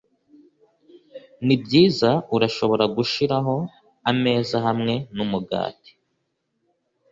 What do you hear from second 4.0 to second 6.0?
ameza hamwe numugati